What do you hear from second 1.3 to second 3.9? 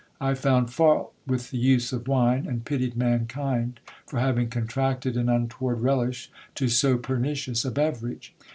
the use of wine, and pitied mankind